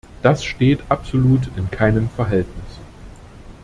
[0.23, 2.79] Das steht absolut in keinem Verhältnis.